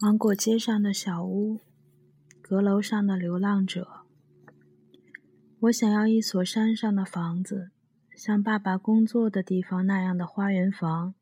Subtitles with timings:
[0.00, 1.60] 芒果街上的小屋，
[2.42, 4.02] 阁楼上的流浪者。
[5.60, 7.70] 我想要一所山上的房子，
[8.14, 11.14] 像爸爸工作的地方那样的花园房。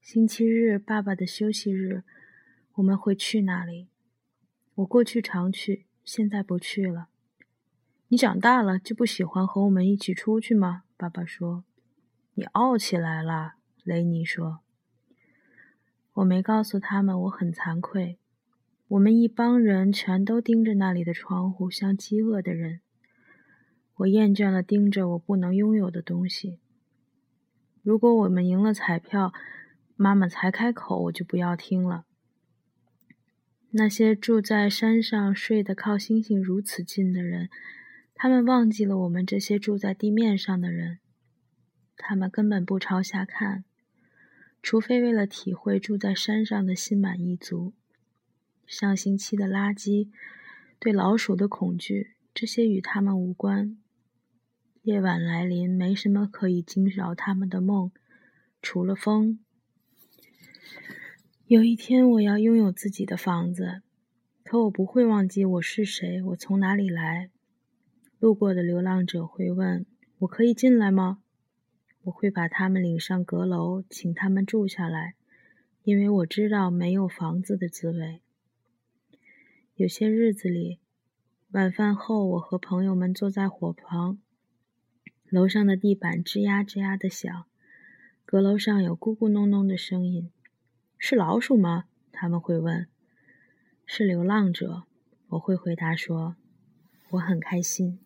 [0.00, 2.02] 星期日，爸爸的休息日，
[2.74, 3.86] 我们会去那里。
[4.74, 7.06] 我过去常去，现在不去了。
[8.08, 10.82] 你长大了就不喜欢和我们一起出去吗？
[10.96, 11.62] 爸爸说。
[12.34, 14.60] 你傲起来了，雷尼说。
[16.14, 18.18] 我没告诉他们，我很惭愧。
[18.88, 22.80] 我们一帮人全都盯着那里的窗户，像饥饿的人。
[23.96, 26.60] 我厌倦了盯着我不能拥有的东西。
[27.82, 29.32] 如果我们赢了彩票，
[29.96, 32.04] 妈妈才开口，我就不要听了。
[33.70, 37.48] 那些住在山上、睡得靠星星如此近的人，
[38.14, 40.98] 他们忘记了我们这些住在地面上的人。
[41.96, 43.64] 他们根本不朝下看，
[44.62, 47.72] 除非为了体会住在山上的心满意足。
[48.64, 50.08] 上星期的垃圾，
[50.78, 53.76] 对老鼠的恐惧，这些与他们无关。
[54.82, 57.90] 夜晚来临，没什么可以惊扰他们的梦，
[58.62, 59.40] 除了风。
[61.46, 63.82] 有一天，我要拥有自己的房子，
[64.44, 67.30] 可我不会忘记我是谁，我从哪里来。
[68.18, 69.84] 路过的流浪者会问
[70.20, 71.18] ：“我可以进来吗？”
[72.04, 75.14] 我会把他们领上阁楼，请他们住下来，
[75.84, 78.20] 因为我知道没有房子的滋味。
[79.76, 80.78] 有些日子里，
[81.52, 84.18] 晚饭后，我和朋友们坐在火旁。
[85.28, 87.46] 楼上的地板吱呀吱呀的响，
[88.26, 90.30] 阁楼上有咕咕哝哝的声音。
[90.98, 91.84] 是老鼠吗？
[92.10, 92.86] 他们会问。
[93.86, 94.84] 是流浪者，
[95.28, 96.36] 我会回答说，
[97.10, 97.98] 我很开心。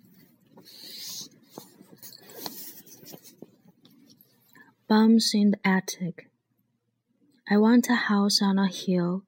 [4.89, 6.31] Bums in the attic.
[7.51, 9.25] I want a house on a hill,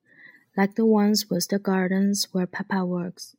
[0.56, 3.34] like the ones with the gardens where Papa works.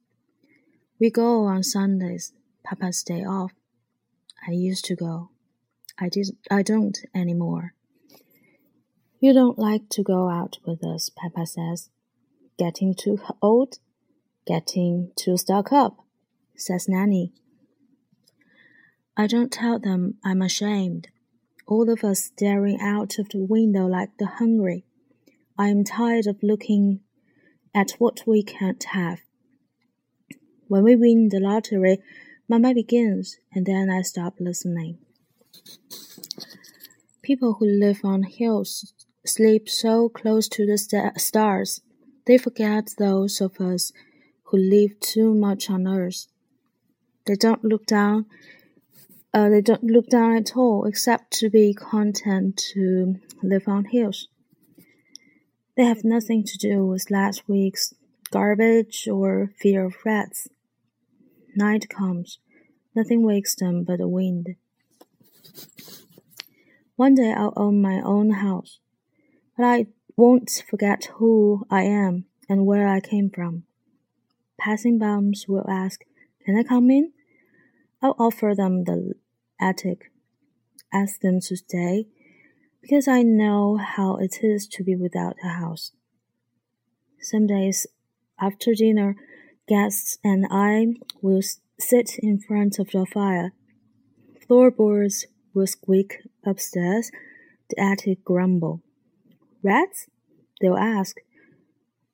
[0.99, 2.33] We go on Sundays,
[2.65, 3.53] Papa's day off.
[4.45, 5.29] I used to go.
[5.97, 7.73] I did I don't anymore.
[9.21, 11.89] You don't like to go out with us, Papa says.
[12.57, 13.79] Getting too old?
[14.45, 16.03] Getting too stuck up,
[16.57, 17.31] says Nenny.
[19.15, 21.07] I don't tell them I'm ashamed.
[21.69, 24.85] All of us staring out of the window like the hungry.
[25.55, 27.01] I am tired of looking
[27.75, 29.19] at what we can't have.
[30.67, 31.99] When we win the lottery,
[32.47, 34.97] Mama begins, and then I stop listening.
[37.21, 38.91] People who live on hills
[39.23, 41.81] sleep so close to the st stars,
[42.25, 43.91] they forget those of us
[44.45, 46.25] who live too much on earth.
[47.27, 48.25] They don't look down.
[49.31, 54.27] Uh, they don't look down at all, except to be content to live on hills.
[55.77, 57.93] They have nothing to do with last week's
[58.31, 60.47] garbage or fear of rats.
[61.55, 62.39] Night comes.
[62.95, 64.55] Nothing wakes them but the wind.
[66.95, 68.79] One day I'll own my own house,
[69.55, 69.87] but I
[70.17, 73.63] won't forget who I am and where I came from.
[74.59, 76.03] Passing bums will ask,
[76.45, 77.13] Can I come in?
[78.01, 79.13] I'll offer them the
[79.59, 80.11] attic.
[80.93, 82.07] Ask them to stay,
[82.81, 85.91] because I know how it is to be without a house.
[87.21, 87.85] Some days
[88.39, 89.15] after dinner,
[89.67, 90.87] guests and I
[91.21, 91.41] will
[91.77, 93.53] sit in front of the fire.
[94.47, 97.11] Floorboards will squeak upstairs,
[97.69, 98.81] the attic grumble.
[99.61, 100.07] Rats?
[100.61, 101.17] They'll ask.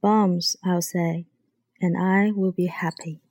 [0.02, 1.28] Bombs, I'll say,
[1.80, 3.22] and I will be happy.